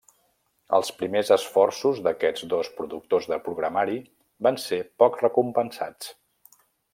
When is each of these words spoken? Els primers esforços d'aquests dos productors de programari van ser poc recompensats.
Els 0.77 0.87
primers 1.01 1.27
esforços 1.35 2.01
d'aquests 2.07 2.47
dos 2.53 2.71
productors 2.79 3.29
de 3.33 3.39
programari 3.49 3.99
van 4.49 4.59
ser 4.65 4.81
poc 5.05 5.21
recompensats. 5.29 6.11